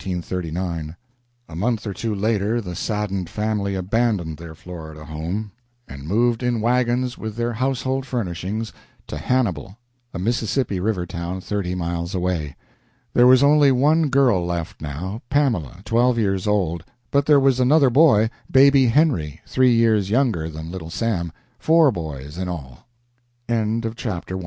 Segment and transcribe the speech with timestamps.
[0.03, 5.51] A month or two later the saddened family abandoned their Florida home
[5.87, 8.73] and moved in wagons, with their household furnishings,
[9.05, 9.77] to Hannibal,
[10.11, 12.55] a Mississippi River town, thirty miles away.
[13.13, 17.91] There was only one girl left now, Pamela, twelve years old, but there was another
[17.91, 22.87] boy, baby Henry, three years younger than Little Sam four boys in all.
[23.47, 23.55] II.
[23.55, 24.39] THE NEW HOME, AND UNCLE JOHN QUARLES'S FARM H